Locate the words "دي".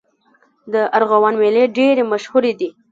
2.59-2.69